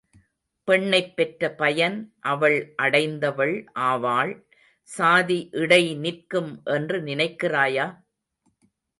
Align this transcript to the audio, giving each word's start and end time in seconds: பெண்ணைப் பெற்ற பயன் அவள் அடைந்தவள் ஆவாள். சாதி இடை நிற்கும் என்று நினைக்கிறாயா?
பெண்ணைப் 0.67 1.15
பெற்ற 1.15 1.49
பயன் 1.51 1.97
அவள் 2.19 2.73
அடைந்தவள் 2.75 3.65
ஆவாள். 3.79 4.31
சாதி 4.89 5.49
இடை 5.51 5.95
நிற்கும் 5.95 6.61
என்று 6.65 7.01
நினைக்கிறாயா? 7.01 7.85